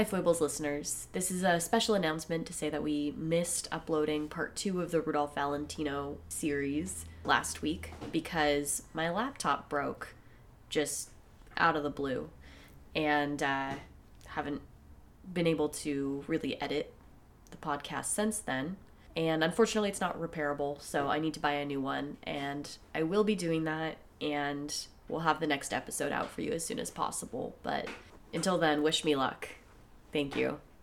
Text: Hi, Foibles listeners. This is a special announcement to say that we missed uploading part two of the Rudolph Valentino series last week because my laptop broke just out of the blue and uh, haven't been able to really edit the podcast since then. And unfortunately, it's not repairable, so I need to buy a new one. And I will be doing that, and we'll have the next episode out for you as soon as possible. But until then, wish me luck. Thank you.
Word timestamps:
Hi, 0.00 0.04
Foibles 0.04 0.40
listeners. 0.40 1.08
This 1.12 1.30
is 1.30 1.42
a 1.42 1.60
special 1.60 1.94
announcement 1.94 2.46
to 2.46 2.54
say 2.54 2.70
that 2.70 2.82
we 2.82 3.12
missed 3.18 3.68
uploading 3.70 4.28
part 4.28 4.56
two 4.56 4.80
of 4.80 4.92
the 4.92 5.02
Rudolph 5.02 5.34
Valentino 5.34 6.16
series 6.30 7.04
last 7.22 7.60
week 7.60 7.92
because 8.10 8.82
my 8.94 9.10
laptop 9.10 9.68
broke 9.68 10.14
just 10.70 11.10
out 11.58 11.76
of 11.76 11.82
the 11.82 11.90
blue 11.90 12.30
and 12.96 13.42
uh, 13.42 13.74
haven't 14.28 14.62
been 15.30 15.46
able 15.46 15.68
to 15.68 16.24
really 16.26 16.58
edit 16.62 16.94
the 17.50 17.58
podcast 17.58 18.06
since 18.06 18.38
then. 18.38 18.78
And 19.14 19.44
unfortunately, 19.44 19.90
it's 19.90 20.00
not 20.00 20.18
repairable, 20.18 20.80
so 20.80 21.08
I 21.08 21.18
need 21.18 21.34
to 21.34 21.40
buy 21.40 21.52
a 21.52 21.66
new 21.66 21.82
one. 21.82 22.16
And 22.22 22.74
I 22.94 23.02
will 23.02 23.22
be 23.22 23.34
doing 23.34 23.64
that, 23.64 23.98
and 24.18 24.74
we'll 25.08 25.20
have 25.20 25.40
the 25.40 25.46
next 25.46 25.74
episode 25.74 26.10
out 26.10 26.30
for 26.30 26.40
you 26.40 26.52
as 26.52 26.64
soon 26.64 26.78
as 26.78 26.90
possible. 26.90 27.54
But 27.62 27.86
until 28.32 28.56
then, 28.56 28.82
wish 28.82 29.04
me 29.04 29.14
luck. 29.14 29.46
Thank 30.12 30.36
you. 30.36 30.60